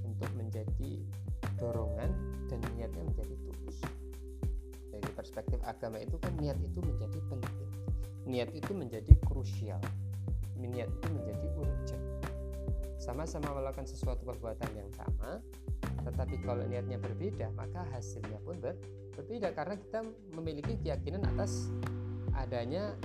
untuk 0.00 0.32
menjadi 0.32 1.04
dorongan 1.60 2.08
dan 2.48 2.64
niatnya 2.72 3.04
menjadi 3.04 3.36
tulus. 3.44 3.84
Dari 4.88 5.08
perspektif 5.12 5.60
agama 5.60 6.00
itu 6.00 6.16
kan 6.16 6.32
niat 6.40 6.56
itu 6.56 6.80
menjadi 6.80 7.20
penting 7.28 7.68
niat 8.24 8.48
itu 8.56 8.72
menjadi 8.72 9.12
krusial 9.28 9.80
niat 10.56 10.88
itu 10.88 11.08
menjadi 11.12 11.46
urgent 11.60 11.73
sama-sama 13.04 13.52
melakukan 13.52 13.84
sesuatu 13.84 14.24
perbuatan 14.24 14.70
yang 14.72 14.88
sama 14.96 15.44
tetapi 16.04 16.40
kalau 16.40 16.64
niatnya 16.64 16.96
berbeda 16.96 17.52
maka 17.52 17.84
hasilnya 17.92 18.40
pun 18.44 18.56
ber 18.60 18.76
berbeda. 19.14 19.54
Karena 19.54 19.74
kita 19.78 20.00
memiliki 20.34 20.74
keyakinan 20.82 21.22
atas 21.24 21.70
adanya 22.34 22.98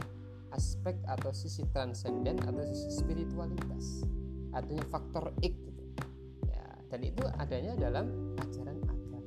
aspek 0.50 0.98
atau 1.06 1.30
sisi 1.30 1.62
transenden 1.70 2.42
atau 2.42 2.66
sisi 2.66 2.90
spiritualitas 2.98 4.02
adanya 4.50 4.82
faktor 4.90 5.30
ik 5.46 5.54
gitu. 5.54 5.84
ya, 6.50 6.66
dan 6.90 7.02
itu 7.06 7.22
adanya 7.38 7.78
dalam 7.78 8.34
ajaran 8.42 8.82
agama. 8.82 9.22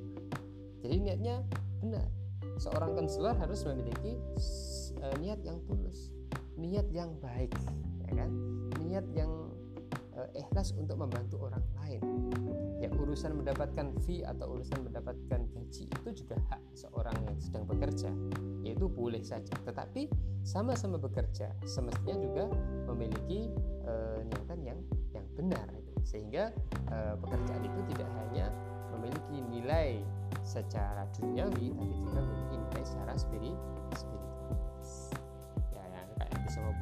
Jadi 0.83 0.95
niatnya 0.99 1.35
benar. 1.79 2.07
Seorang 2.59 2.93
konselor 2.93 3.33
harus 3.39 3.63
memiliki 3.65 4.19
uh, 4.99 5.15
niat 5.17 5.41
yang 5.41 5.57
tulus 5.65 6.13
niat 6.53 6.85
yang 6.93 7.15
baik 7.17 7.49
ya 8.05 8.11
kan? 8.13 8.29
Niat 8.83 9.07
yang 9.15 9.52
ikhlas 10.37 10.73
untuk 10.77 10.97
membantu 10.99 11.49
orang 11.49 11.63
lain. 11.81 12.01
Ya 12.81 12.89
urusan 12.91 13.39
mendapatkan 13.39 13.95
fee 14.03 14.21
atau 14.27 14.59
urusan 14.59 14.85
mendapatkan 14.85 15.39
gaji 15.49 15.83
itu 15.87 16.09
juga 16.25 16.35
hak 16.51 16.61
seorang 16.75 17.15
yang 17.25 17.37
sedang 17.39 17.63
bekerja. 17.65 18.11
Yaitu 18.61 18.85
boleh 18.91 19.23
saja. 19.23 19.53
Tetapi 19.63 20.11
sama-sama 20.43 20.99
bekerja 20.99 21.55
semestinya 21.63 22.19
juga 22.19 22.45
memiliki 22.91 23.49
uh, 23.87 24.19
niatan 24.27 24.59
yang 24.61 24.79
yang 25.15 25.25
benar. 25.33 25.67
Sehingga 26.03 26.51
uh, 26.91 27.15
pekerjaan 27.17 27.63
itu 27.63 27.79
tidak 27.95 28.09
hanya 28.23 28.51
memiliki 28.93 29.37
nilai 29.49 29.89
secara 30.43 31.07
duniawi 31.15 31.71
tapi 31.71 31.93
juga 32.03 32.19
memiliki 32.19 32.55
nilai 32.59 32.83
secara 32.83 33.13
spiritual. 33.15 33.73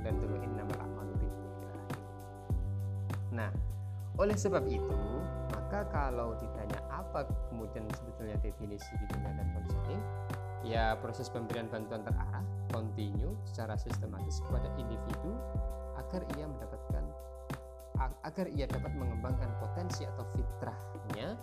Dan 0.01 0.17
dulu. 0.17 0.33
Innamal 0.41 0.81
a'malu 0.81 0.90
Nah, 3.31 3.51
oleh 4.19 4.35
sebab 4.35 4.67
itu, 4.67 5.01
maka 5.55 5.87
kalau 5.89 6.35
ditanya 6.39 6.79
apa 6.91 7.23
kemudian 7.47 7.87
sebetulnya 7.95 8.35
definisi 8.43 8.91
bimbingan 8.99 9.39
dan 9.39 9.47
konseling, 9.55 10.03
ya 10.67 10.99
proses 10.99 11.31
pemberian 11.31 11.71
bantuan 11.71 12.03
terarah, 12.03 12.43
kontinu 12.69 13.35
secara 13.47 13.79
sistematis 13.79 14.43
kepada 14.43 14.67
individu 14.75 15.31
agar 15.95 16.27
ia 16.35 16.45
mendapatkan 16.47 17.03
agar 18.01 18.49
ia 18.49 18.65
dapat 18.65 18.91
mengembangkan 18.97 19.49
potensi 19.61 20.03
atau 20.05 20.25
fitrahnya 20.33 21.37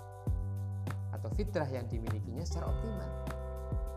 atau 1.14 1.30
fitrah 1.34 1.66
yang 1.70 1.86
dimilikinya 1.86 2.42
secara 2.42 2.66
optimal 2.70 3.10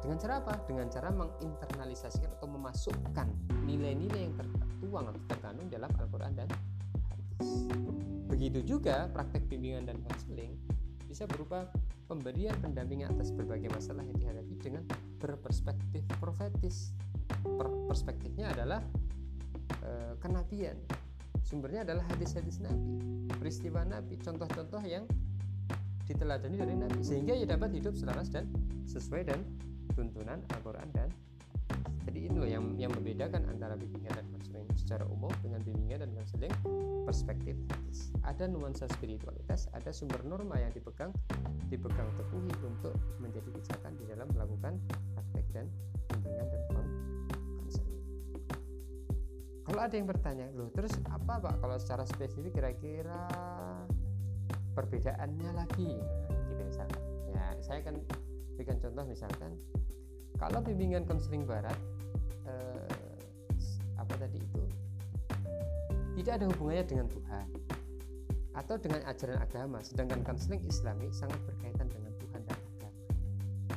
dengan 0.02 0.18
cara 0.18 0.34
apa? 0.42 0.54
Dengan 0.66 0.90
cara 0.90 1.14
menginternalisasikan 1.14 2.34
atau 2.42 2.50
memasukkan 2.50 3.28
nilai-nilai 3.70 4.22
yang 4.26 4.34
tertuang 4.34 5.14
atau 5.14 5.22
terkandung 5.30 5.70
dalam 5.70 5.90
Al-Quran 5.94 6.34
dan. 6.34 6.50
Begitu 8.32 8.78
juga 8.78 9.12
praktek 9.12 9.46
bimbingan 9.52 9.86
dan 9.90 9.98
konseling 10.08 10.56
bisa 11.06 11.28
berupa 11.28 11.68
pemberian 12.08 12.56
pendampingan 12.64 13.12
atas 13.12 13.36
berbagai 13.36 13.68
masalah 13.72 14.04
yang 14.08 14.18
dihadapi 14.20 14.56
dengan 14.60 14.84
berperspektif 15.20 16.04
profetis. 16.20 16.96
perspektifnya 17.88 18.52
adalah 18.52 18.84
e, 19.82 20.16
kenabian. 20.20 20.76
Sumbernya 21.42 21.88
adalah 21.88 22.06
hadis-hadis 22.12 22.60
Nabi, 22.60 23.28
peristiwa 23.40 23.82
Nabi, 23.88 24.20
contoh-contoh 24.20 24.84
yang 24.84 25.08
diteladani 26.06 26.60
dari 26.60 26.76
Nabi 26.76 27.00
sehingga 27.02 27.34
ia 27.34 27.48
dapat 27.48 27.72
hidup 27.72 27.96
selaras 27.96 28.28
dan 28.28 28.52
sesuai 28.84 29.32
dan 29.32 29.40
tuntunan 29.96 30.44
Al-Quran 30.52 30.90
dan 30.92 31.10
jadi 32.10 32.20
itu 32.28 32.42
yang 32.50 32.64
yang 32.82 32.92
membedakan 32.94 33.46
antara 33.46 33.78
bimbingan 33.78 34.18
dan 34.18 34.26
konseling 34.34 34.66
secara 34.74 35.06
umum 35.06 35.30
dengan 35.46 35.62
bimbingan 35.62 36.08
dan 36.08 36.12
konseling 36.18 36.54
perspektif 37.06 37.54
hadis. 37.70 38.10
Ada 38.26 38.50
nuansa 38.50 38.90
spiritualitas, 38.90 39.70
ada 39.78 39.94
sumber 39.94 40.22
norma 40.26 40.58
yang 40.58 40.74
dipegang 40.74 41.14
dipegang 41.70 42.10
teguhi 42.18 42.52
untuk 42.66 42.98
menjadi 43.22 43.48
pijakan 43.54 43.94
di 44.02 44.06
dalam 44.10 44.28
melakukan 44.34 44.82
praktek 45.14 45.46
dan 45.54 45.66
bimbingan 46.10 46.48
dan 46.50 46.62
konseling. 47.62 48.02
Kalau 49.62 49.82
ada 49.86 49.96
yang 49.96 50.08
bertanya, 50.10 50.48
loh 50.58 50.74
terus 50.74 50.98
apa 51.08 51.38
pak 51.38 51.56
kalau 51.62 51.78
secara 51.78 52.04
spesifik 52.04 52.58
kira-kira 52.58 53.30
perbedaannya 54.74 55.52
lagi? 55.54 56.02
Nah, 56.02 56.40
gitu 56.50 56.62
misalkan. 56.66 57.02
Ya 57.32 57.44
saya 57.64 57.80
akan 57.86 57.96
berikan 58.60 58.78
contoh 58.84 59.08
misalkan 59.08 59.56
kalau 60.42 60.60
bimbingan 60.66 61.06
konseling 61.06 61.46
barat 61.46 61.78
tidak 66.22 66.38
ada 66.38 66.46
hubungannya 66.54 66.86
dengan 66.86 67.08
Tuhan 67.10 67.46
atau 68.54 68.76
dengan 68.78 69.02
ajaran 69.10 69.42
agama 69.42 69.82
sedangkan 69.82 70.22
konseling 70.22 70.62
islami 70.70 71.10
sangat 71.10 71.42
berkaitan 71.50 71.90
dengan 71.90 72.14
Tuhan 72.22 72.42
dan 72.46 72.60
agama. 72.62 73.02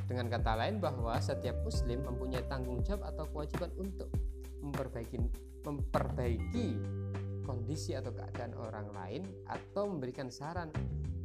Dengan 0.05 0.25
kata 0.29 0.51
lain 0.53 0.75
bahwa 0.77 1.17
setiap 1.17 1.57
muslim 1.65 2.05
mempunyai 2.05 2.45
tanggung 2.45 2.85
jawab 2.85 3.01
atau 3.09 3.25
kewajiban 3.33 3.73
untuk 3.81 4.13
memperbaiki 4.61 5.17
memperbaiki 5.65 6.67
kondisi 7.49 7.97
atau 7.97 8.13
keadaan 8.13 8.53
orang 8.61 8.93
lain 8.93 9.21
atau 9.49 9.89
memberikan 9.89 10.29
saran 10.29 10.69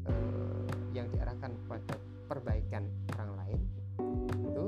eh, 0.08 0.64
yang 0.96 1.04
diarahkan 1.12 1.52
kepada 1.52 2.00
perbaikan 2.32 2.88
orang 3.12 3.32
lain 3.44 3.60
itu 4.40 4.66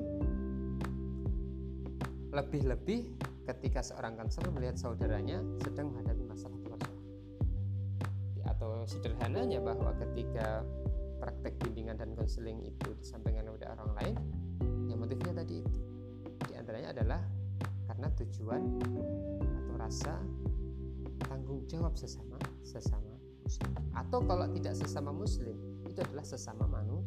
lebih-lebih 2.28 3.08
ketika 3.48 3.80
seorang 3.80 4.20
konselor 4.20 4.52
melihat 4.52 4.76
saudaranya 4.76 5.40
sedang 5.64 5.90
menghadapi 5.90 6.21
sederhananya 8.86 9.62
bahwa 9.62 9.94
ketika 9.98 10.66
praktek 11.22 11.54
bimbingan 11.62 11.94
dan 11.94 12.10
konseling 12.18 12.58
itu 12.66 12.90
disampaikan 12.98 13.46
kepada 13.46 13.78
orang 13.78 13.90
lain 14.02 14.14
yang 14.90 14.98
motifnya 14.98 15.38
tadi 15.38 15.62
itu. 15.62 15.80
Di 16.50 16.58
antaranya 16.58 16.90
adalah 16.90 17.20
karena 17.86 18.08
tujuan 18.18 18.62
atau 19.38 19.74
rasa 19.78 20.14
tanggung 21.30 21.62
jawab 21.70 21.94
sesama 21.94 22.38
sesama 22.66 23.12
muslim. 23.46 23.70
Atau 23.94 24.18
kalau 24.26 24.46
tidak 24.50 24.74
sesama 24.74 25.10
muslim 25.14 25.54
itu 25.86 25.98
adalah 26.02 26.26
sesama 26.26 26.66
manu, 26.66 27.06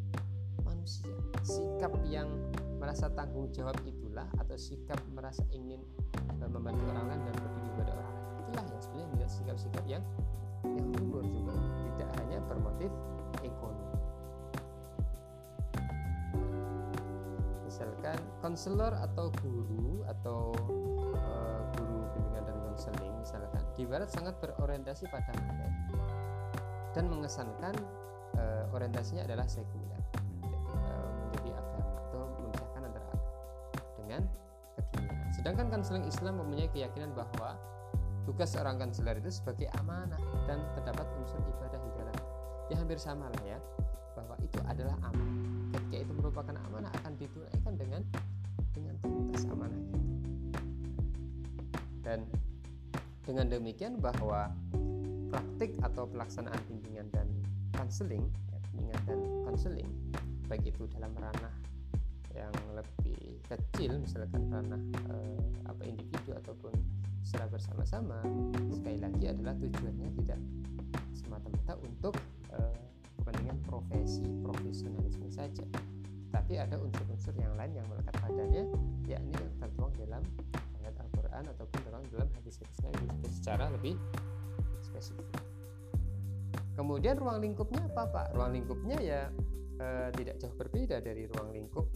manusia. 0.64 1.12
Sikap 1.44 1.92
yang 2.08 2.32
merasa 2.80 3.12
tanggung 3.12 3.52
jawab 3.52 3.76
itulah 3.84 4.28
atau 4.40 4.56
sikap 4.56 5.00
merasa 5.12 5.44
ingin 5.52 5.82
uh, 6.40 6.48
membantu 6.48 6.86
orang 6.94 7.12
lain 7.12 7.22
dan 7.28 7.36
berdiri 7.36 7.70
kepada 7.76 7.92
orang 8.00 8.14
lain. 8.14 8.26
Itulah 8.46 8.64
yang 8.64 8.82
sebenarnya 8.82 9.28
sikap-sikap 9.28 9.86
yang 9.90 10.04
yang 10.76 10.88
luhur 11.00 11.24
juga. 11.24 11.56
Tidak 11.56 12.10
hanya 12.22 12.40
bermotif 12.46 12.92
ekonomi. 13.42 13.98
Misalkan 17.66 18.20
konselor 18.40 18.94
atau 18.96 19.32
guru 19.42 20.06
atau 20.08 20.56
uh, 21.16 21.62
guru 21.76 22.00
bimbingan 22.16 22.44
dan 22.48 22.58
konseling 22.72 23.14
misalkan 23.20 23.64
di 23.76 23.84
barat 23.84 24.08
sangat 24.12 24.36
berorientasi 24.40 25.08
pada 25.12 25.32
materi. 25.36 25.74
Dan 26.96 27.12
mengesankan 27.12 27.76
uh, 28.40 28.72
orientasinya 28.72 29.28
adalah 29.28 29.44
sekuler 29.50 29.96
Sedangkan 35.46 35.70
konseling 35.70 36.10
Islam 36.10 36.42
mempunyai 36.42 36.66
keyakinan 36.74 37.14
bahwa 37.14 37.54
tugas 38.26 38.52
seorang 38.58 38.82
konselor 38.82 39.16
itu 39.22 39.30
sebagai 39.30 39.70
amanah 39.78 40.20
dan 40.50 40.60
terdapat 40.74 41.06
unsur 41.22 41.40
ibadah 41.46 41.80
di 41.80 41.92
dalam. 41.96 42.18
Ya 42.74 42.76
hampir 42.82 42.98
sama 42.98 43.30
lah 43.30 43.44
ya, 43.46 43.60
bahwa 44.18 44.36
itu 44.42 44.58
adalah 44.66 44.98
amanah. 45.06 45.38
Ketika 45.78 45.98
itu 46.02 46.14
merupakan 46.18 46.56
amanah 46.68 46.92
akan 47.02 47.14
ditunaikan 47.22 47.74
dengan 47.78 48.02
dengan 48.74 48.96
tuntas 49.06 49.46
amanah 49.46 49.78
itu. 49.78 49.98
Dan 52.02 52.20
dengan 53.26 53.46
demikian 53.50 54.02
bahwa 54.02 54.50
praktik 55.30 55.78
atau 55.82 56.10
pelaksanaan 56.10 56.60
bimbingan 56.70 57.10
dan 57.14 57.30
konseling, 57.78 58.26
ya, 58.50 58.58
bimbingan 58.74 59.02
dan 59.06 59.20
konseling, 59.46 59.90
baik 60.50 60.66
itu 60.70 60.86
dalam 60.98 61.14
ranah 61.18 61.54
yang 62.36 62.54
lebih 62.76 63.40
kecil 63.48 63.96
misalkan 64.04 64.44
ranah 64.52 64.82
eh, 65.08 65.40
apa 65.66 65.82
individu 65.88 66.36
ataupun 66.36 66.74
secara 67.26 67.50
bersama-sama 67.50 68.22
sekali 68.70 69.02
lagi 69.02 69.26
adalah 69.34 69.58
tujuannya 69.58 70.10
tidak 70.22 70.40
semata-mata 71.18 71.74
untuk 71.82 72.14
eh, 72.54 72.78
kepentingan 73.18 73.58
profesi 73.66 74.22
profesionalisme 74.46 75.26
saja. 75.34 75.66
Tapi 76.30 76.62
ada 76.62 76.78
unsur-unsur 76.78 77.34
yang 77.42 77.58
lain 77.58 77.74
yang 77.74 77.88
melekat 77.90 78.14
padanya 78.22 78.64
yakni 79.10 79.34
yang 79.34 79.54
tertuang 79.58 79.90
dalam 79.98 80.22
ayat 80.86 80.96
Al-Quran 81.02 81.44
ataupun 81.50 81.80
dalam 81.90 82.02
dalam 82.14 82.30
hadis-hadis 82.38 82.78
Nabi 82.86 83.06
secara 83.34 83.74
lebih 83.74 83.98
spesifik. 84.86 85.26
Kemudian 86.78 87.18
ruang 87.18 87.42
lingkupnya 87.42 87.82
apa 87.90 88.06
Pak? 88.06 88.28
ruang 88.38 88.54
lingkupnya 88.54 89.02
ya 89.02 89.22
eh, 89.82 90.10
tidak 90.14 90.38
jauh 90.38 90.54
berbeda 90.54 91.02
dari 91.02 91.26
ruang 91.26 91.50
lingkup 91.58 91.90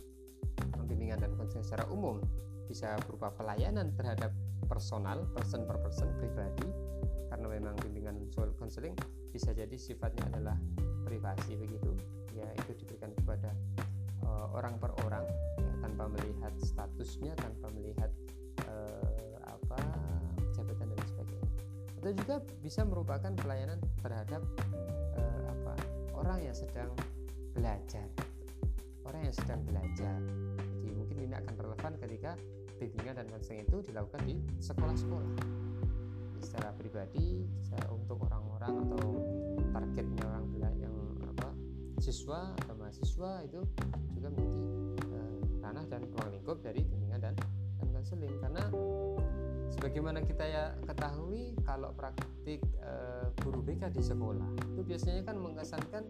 bimbingan 0.90 1.22
dan 1.22 1.38
konseling 1.38 1.62
secara 1.62 1.86
umum. 1.94 2.18
Bisa 2.66 2.98
berupa 3.06 3.30
pelayanan 3.38 3.94
terhadap 3.94 4.34
personal 4.68 5.24
person 5.32 5.64
per 5.64 5.78
person 5.80 6.10
pribadi. 6.20 6.68
Karena 7.30 7.46
memang 7.46 7.78
bimbingan 7.86 8.18
konseling 8.58 8.94
bisa 9.30 9.54
jadi 9.54 9.74
sifatnya 9.78 10.30
adalah 10.34 10.58
privasi 11.06 11.58
begitu. 11.58 11.94
Ya 12.34 12.46
itu 12.54 12.78
diberikan 12.86 13.14
kepada 13.18 13.54
uh, 14.26 14.50
orang 14.54 14.78
per 14.78 14.94
orang 15.06 15.26
ya, 15.58 15.74
tanpa 15.82 16.06
melihat 16.10 16.54
statusnya 16.62 17.34
tanpa 17.38 17.70
melihat 17.74 18.12
uh, 18.70 19.34
apa 19.46 19.80
jabatan 20.54 20.94
dan 20.94 21.06
sebagainya. 21.10 21.50
Atau 22.00 22.12
juga 22.14 22.36
bisa 22.62 22.82
merupakan 22.86 23.32
pelayanan 23.34 23.82
terhadap 24.06 24.42
uh, 25.18 25.44
apa 25.50 25.74
orang 26.14 26.40
yang 26.46 26.56
sedang 26.56 26.92
belajar. 27.58 28.06
Orang 29.06 29.26
yang 29.26 29.34
sedang 29.34 29.66
belajar. 29.66 30.18
Ini 30.86 31.34
akan 31.34 31.56
relevan 31.58 31.94
ketika 31.98 32.38
bimbingan 32.80 33.20
dan 33.20 33.28
konseling 33.28 33.68
itu 33.68 33.84
dilakukan 33.84 34.24
di 34.24 34.40
sekolah-sekolah 34.64 35.34
secara 36.40 36.72
pribadi 36.80 37.44
secara 37.60 37.92
untuk 37.92 38.24
orang-orang 38.24 38.74
atau 38.88 39.06
targetnya 39.76 40.24
orang 40.24 40.76
yang 40.80 40.96
apa 41.36 41.52
siswa 42.00 42.56
atau 42.64 42.74
mahasiswa 42.80 43.44
itu 43.44 43.62
juga 44.16 44.28
menjadi 44.32 44.64
uh, 45.12 45.36
ranah 45.60 45.86
dan 45.92 46.02
ruang 46.16 46.30
lingkup 46.32 46.58
dari 46.64 46.82
bimbingan 46.88 47.20
dan 47.20 47.34
dan 47.80 47.88
konseling 47.92 48.32
karena 48.40 48.64
sebagaimana 49.76 50.24
kita 50.24 50.44
ya 50.48 50.66
ketahui 50.88 51.54
kalau 51.68 51.92
praktik 51.94 52.64
uh, 52.80 53.28
guru 53.44 53.60
BK 53.60 53.92
di 53.92 54.04
sekolah 54.04 54.48
itu 54.74 54.82
biasanya 54.88 55.22
kan 55.28 55.36
mengesankan 55.36 56.04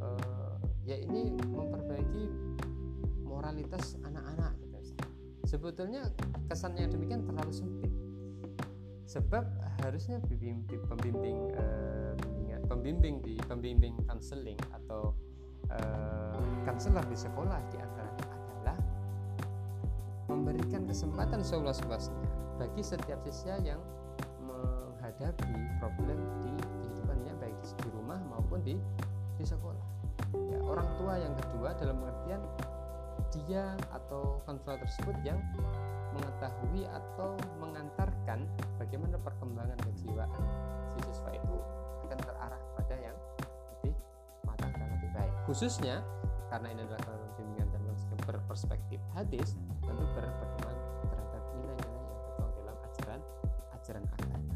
uh, 0.00 0.56
ya 0.88 0.96
ini 0.96 1.30
memperbaiki 1.36 2.24
moralitas 3.22 3.96
anak-anak. 4.02 4.52
Sebetulnya 5.50 6.06
kesannya 6.46 6.86
demikian 6.86 7.26
terlalu 7.26 7.50
sempit 7.50 7.90
sebab 9.10 9.42
harusnya 9.82 10.22
pembimbing 10.22 10.62
pembimbing 10.86 11.38
uh, 11.58 12.14
pembimbing 12.70 13.18
di 13.26 13.34
pembimbing 13.50 13.98
konseling 14.06 14.54
atau 14.70 15.10
uh, 15.74 17.02
di 17.10 17.16
sekolah 17.18 17.58
di 17.74 17.76
antaranya 17.82 18.26
adalah 18.30 18.78
memberikan 20.30 20.86
kesempatan 20.86 21.42
seluas-luasnya 21.42 22.22
bagi 22.62 22.86
setiap 22.86 23.18
siswa 23.26 23.58
yang 23.66 23.82
menghadapi 24.46 25.50
problem 25.82 26.18
di 26.46 26.54
kehidupannya 26.62 27.34
baik 27.42 27.58
di 27.58 27.88
rumah 27.90 28.22
maupun 28.30 28.62
di 28.62 28.78
di 29.34 29.44
sekolah. 29.48 29.86
Ya, 30.30 30.62
orang 30.62 30.86
tua 30.94 31.18
yang 31.18 31.34
kedua 31.34 31.74
dalam 31.74 31.98
pengertian 31.98 32.42
dia 33.34 33.74
atau 33.94 34.42
konselor 34.44 34.78
tersebut 34.82 35.16
yang 35.22 35.38
mengetahui 36.10 36.86
atau 36.90 37.38
mengantarkan 37.62 38.46
bagaimana 38.82 39.16
perkembangan 39.22 39.78
kejiwaan 39.86 40.42
si 40.98 40.98
siswa 41.06 41.30
itu 41.30 41.56
akan 42.06 42.18
terarah 42.18 42.62
pada 42.74 42.96
yang 42.98 43.16
lebih 43.78 43.94
matang 44.42 44.74
dan 44.74 44.88
lebih 44.98 45.10
baik. 45.14 45.34
Khususnya 45.46 46.02
karena 46.50 46.74
ini 46.74 46.82
adalah 46.82 47.18
bimbingan 47.38 47.70
dan 47.70 47.82
berperspektif 48.26 48.98
hadis 49.14 49.54
tentu 49.86 50.04
berpedoman 50.14 50.76
terhadap 51.06 51.42
nilai-nilai 51.54 52.02
yang 52.02 52.18
tertuang 52.26 52.52
dalam 52.58 52.76
ajaran 52.82 53.20
ajaran 53.78 54.04
agama. 54.18 54.54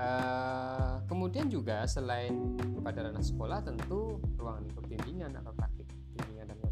Uh, 0.00 0.94
kemudian 1.06 1.46
juga 1.52 1.84
selain 1.84 2.56
pada 2.80 3.04
ranah 3.06 3.20
sekolah 3.20 3.60
tentu 3.60 4.16
ruangan 4.40 4.64
bimbingan 4.88 5.36
atau 5.38 5.52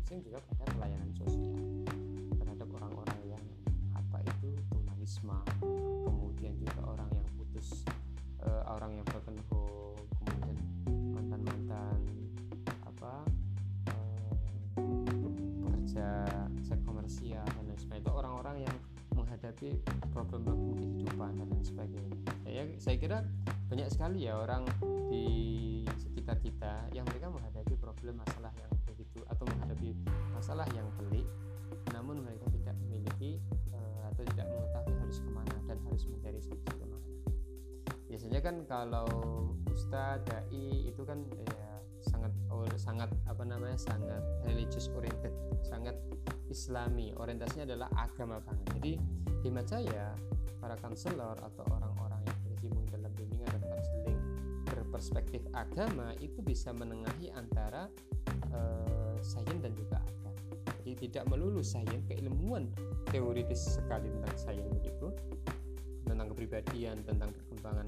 terpancing 0.08 0.24
juga 0.24 0.40
pada 0.48 0.64
pelayanan 0.72 1.12
sosial 1.12 1.52
terhadap 2.40 2.64
orang-orang 2.80 3.20
yang 3.28 3.44
apa 3.92 4.24
itu 4.24 4.56
tunawisma 4.72 5.44
kemudian 6.08 6.56
juga 6.56 6.80
orang 6.96 7.12
yang 7.12 7.28
putus 7.36 7.84
uh, 8.40 8.64
orang 8.72 8.96
yang 8.96 9.04
broken 9.04 9.36
kemudian 9.44 10.56
mantan 11.12 11.40
mantan 11.44 12.00
apa 12.88 13.12
eh, 14.80 14.96
pekerja 15.60 16.24
seks 16.64 16.80
komersial 16.88 17.44
dan 17.44 17.68
lain 17.68 17.76
sebagainya. 17.76 18.08
Orang-orang 18.08 18.64
yang 18.64 18.76
menghadapi 19.12 19.76
problem-problem 20.16 20.88
kehidupan 20.88 21.36
dan 21.36 21.46
lain 21.52 21.64
sebagainya. 21.68 22.16
Saya, 22.48 22.62
saya 22.80 22.96
kira 22.96 23.18
banyak 23.68 23.92
sekali 23.92 24.24
ya 24.24 24.40
orang 24.40 24.64
di 25.12 25.84
sekitar 26.00 26.40
kita 26.40 26.88
yang 26.96 27.04
mereka 27.12 27.28
menghadapi 27.28 27.76
problem 27.76 28.16
masalah 28.16 28.56
yang 28.56 28.77
atau 29.26 29.44
menghadapi 29.48 29.90
masalah 30.32 30.66
yang 30.76 30.86
pelik, 30.94 31.26
namun 31.90 32.22
mereka 32.22 32.46
tidak 32.54 32.74
memiliki 32.86 33.42
uh, 33.74 34.10
atau 34.14 34.22
tidak 34.34 34.46
mengetahui 34.46 34.94
harus 35.02 35.18
ke 35.18 35.30
mana 35.34 35.56
dan 35.66 35.78
harus 35.82 36.04
mencari 36.06 36.38
solusi 36.38 36.70
ke 36.70 36.86
mana. 36.86 37.08
Biasanya 38.08 38.40
kan 38.40 38.56
kalau 38.64 39.08
ustadz 39.68 40.24
dai 40.30 40.88
itu 40.88 41.02
kan 41.02 41.26
ya 41.28 41.68
sangat 41.98 42.32
sangat 42.78 43.10
apa 43.26 43.42
namanya 43.42 43.76
sangat 43.76 44.22
religious 44.46 44.86
oriented, 44.94 45.34
sangat 45.66 45.98
islami, 46.48 47.12
orientasinya 47.18 47.68
adalah 47.68 47.88
agama 47.98 48.38
banget. 48.40 48.66
Jadi 48.78 48.92
hemat 49.44 49.66
saya 49.68 50.14
para 50.58 50.74
konselor 50.78 51.36
atau 51.38 51.64
orang-orang 51.70 52.22
yang 52.26 52.37
berperspektif 54.88 55.44
agama 55.52 56.16
itu 56.24 56.40
bisa 56.40 56.72
menengahi 56.72 57.28
antara 57.36 57.92
uh, 58.56 59.14
sains 59.20 59.60
dan 59.60 59.76
juga 59.76 60.00
agama. 60.00 60.32
Jadi 60.80 61.12
tidak 61.12 61.28
melulu 61.28 61.60
sains 61.60 62.00
keilmuan 62.08 62.72
teoritis 63.12 63.76
sekali 63.76 64.08
tentang 64.08 64.36
sains 64.40 64.64
begitu 64.72 65.12
tentang 66.08 66.32
kepribadian 66.32 67.04
tentang 67.04 67.28
perkembangan 67.36 67.86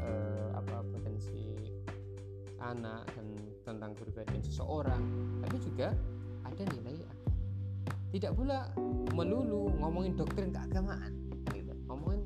uh, 0.00 0.48
apa 0.56 0.80
potensi 0.88 1.52
anak 2.64 3.04
dan 3.12 3.28
tentang 3.62 3.92
kepribadian 3.92 4.40
seseorang 4.40 5.04
tapi 5.44 5.56
juga 5.60 5.92
ada 6.48 6.62
nilai 6.74 6.96
agama 6.96 7.36
tidak 8.08 8.32
pula 8.32 8.72
melulu 9.12 9.68
ngomongin 9.76 10.16
doktrin 10.16 10.48
keagamaan 10.48 11.12
gitu. 11.52 11.76
ngomongin 11.86 12.24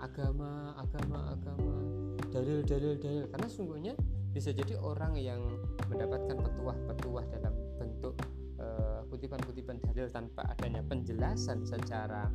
agama 0.00 0.72
agama 0.80 1.36
agama 1.36 1.99
dalil 2.30 2.62
dalil 2.64 2.96
dalil. 2.96 3.24
Karena 3.28 3.48
sungguhnya 3.50 3.94
bisa 4.30 4.54
jadi 4.54 4.78
orang 4.78 5.18
yang 5.18 5.42
mendapatkan 5.90 6.38
petuah-petuah 6.38 7.24
dalam 7.34 7.54
bentuk 7.76 8.14
uh, 8.62 9.02
kutipan-kutipan 9.10 9.82
dalil 9.90 10.06
tanpa 10.08 10.46
adanya 10.54 10.80
penjelasan 10.86 11.66
secara 11.66 12.30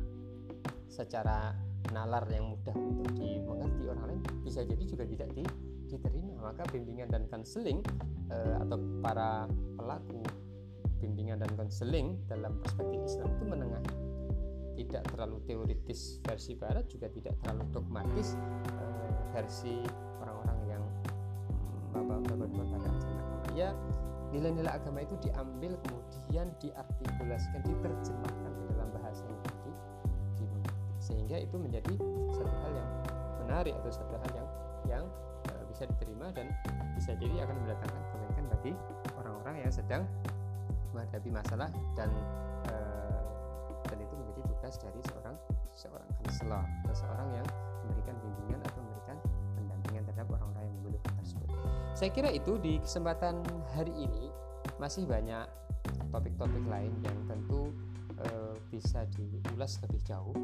secara 0.86 1.56
nalar 1.90 2.28
yang 2.28 2.52
mudah 2.52 2.76
untuk 2.76 3.10
dimengerti. 3.16 3.84
Orang 3.88 4.06
lain 4.12 4.20
bisa 4.44 4.62
jadi 4.62 4.84
juga 4.84 5.04
tidak 5.08 5.32
di, 5.32 5.42
diterima. 5.88 6.52
Maka 6.52 6.62
bimbingan 6.70 7.08
dan 7.10 7.24
konseling 7.32 7.80
uh, 8.30 8.62
atau 8.62 8.76
para 9.00 9.48
pelaku 9.74 10.20
bimbingan 11.00 11.40
dan 11.40 11.52
konseling 11.56 12.16
dalam 12.28 12.56
perspektif 12.64 13.00
Islam 13.04 13.28
itu 13.36 13.44
menengahi 13.44 14.15
tidak 14.96 15.12
terlalu 15.12 15.36
teoritis 15.44 16.24
versi 16.24 16.56
barat 16.56 16.88
juga 16.88 17.12
tidak 17.12 17.36
terlalu 17.44 17.68
dogmatis 17.68 18.32
uh, 18.80 19.12
versi 19.36 19.84
orang-orang 20.24 20.58
yang 20.64 20.82
bapak 21.92 22.24
bapak 22.24 22.48
berpandang 22.48 22.80
agama 22.80 23.36
ya 23.52 23.76
nilai-nilai 24.32 24.72
agama 24.72 25.04
itu 25.04 25.12
diambil 25.20 25.76
kemudian 25.84 26.48
diartikulasikan 26.64 27.60
diterjemahkan 27.68 28.50
ke 28.56 28.62
dalam 28.72 28.88
bahasa 28.96 29.20
yang 29.28 29.40
tadi 29.44 29.72
sehingga 30.96 31.36
itu 31.44 31.56
menjadi 31.60 31.92
satu 32.32 32.56
hal 32.64 32.72
yang 32.72 32.90
menarik 33.44 33.76
atau 33.76 33.92
satu 33.92 34.16
hal 34.16 34.30
yang 34.32 34.48
yang 34.88 35.04
uh, 35.52 35.62
bisa 35.68 35.84
diterima 35.92 36.32
dan 36.32 36.48
bisa 36.96 37.12
jadi 37.20 37.44
akan 37.44 37.56
mendatangkan 37.68 38.02
kebaikan 38.16 38.44
bagi 38.48 38.72
orang-orang 39.20 39.60
yang 39.60 39.72
sedang 39.76 40.08
menghadapi 40.96 41.28
masalah 41.28 41.68
dan 41.92 42.08
dari 44.80 45.00
seorang 45.08 45.36
seorang 45.76 46.08
konselor 46.24 46.64
atau 46.84 46.94
seorang 46.96 47.28
yang 47.36 47.46
memberikan 47.84 48.16
bimbingan 48.24 48.60
atau 48.64 48.80
memberikan 48.80 49.16
pendampingan 49.56 50.02
terhadap 50.08 50.28
orang-orang 50.32 50.64
yang 50.64 50.76
membutuhkan 50.80 51.14
tersebut. 51.20 51.48
Saya 51.96 52.10
kira 52.12 52.30
itu 52.32 52.52
di 52.60 52.80
kesempatan 52.80 53.44
hari 53.76 53.92
ini 53.92 54.32
masih 54.76 55.08
banyak 55.08 55.46
topik-topik 56.12 56.64
lain 56.68 56.92
yang 57.04 57.18
tentu 57.28 57.72
uh, 58.20 58.54
bisa 58.72 59.04
diulas 59.16 59.80
lebih 59.84 60.00
jauh. 60.04 60.36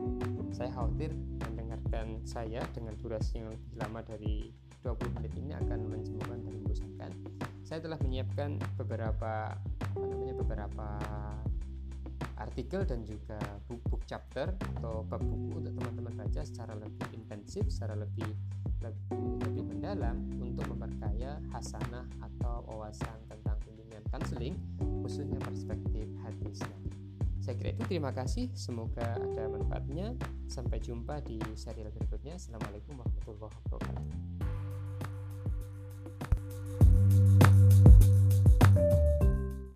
Saya 0.52 0.72
khawatir 0.72 1.12
mendengarkan 1.48 2.20
saya 2.24 2.60
dengan 2.72 2.96
durasi 3.00 3.40
yang 3.40 3.52
lebih 3.52 3.72
lama 3.80 4.00
dari 4.04 4.52
20 4.82 5.16
menit 5.20 5.32
ini 5.38 5.52
akan 5.56 5.78
menjemukan 5.88 6.38
dan 6.42 6.52
membosankan. 6.60 7.12
Saya 7.62 7.78
telah 7.80 7.98
menyiapkan 8.02 8.60
beberapa 8.76 9.56
apa 9.56 10.04
namanya 10.08 10.34
beberapa 10.36 10.88
artikel 12.42 12.82
dan 12.82 13.06
juga 13.06 13.38
buku 13.70 14.02
chapter 14.04 14.50
atau 14.76 15.06
bab 15.06 15.22
buku 15.22 15.62
untuk 15.62 15.72
teman-teman 15.78 16.26
baca 16.26 16.42
secara 16.42 16.74
lebih 16.74 17.06
intensif, 17.14 17.64
secara 17.70 17.94
lebih 17.94 18.28
lebih, 18.82 19.38
lebih 19.46 19.64
mendalam 19.70 20.18
untuk 20.42 20.66
memperkaya 20.74 21.38
hasanah 21.54 22.04
atau 22.18 22.66
wawasan 22.66 23.14
tentang 23.30 23.54
bimbingan 23.62 24.02
counseling 24.10 24.58
khususnya 25.06 25.38
perspektif 25.38 26.10
hati 26.26 26.50
Islam. 26.50 26.82
Saya 27.42 27.58
kira 27.58 27.74
itu 27.74 27.82
terima 27.90 28.14
kasih, 28.14 28.54
semoga 28.54 29.18
ada 29.18 29.50
manfaatnya. 29.50 30.14
Sampai 30.46 30.78
jumpa 30.78 31.18
di 31.26 31.42
serial 31.58 31.90
berikutnya. 31.90 32.38
Assalamualaikum 32.38 33.02
warahmatullahi 33.02 33.50
wabarakatuh. 33.66 34.52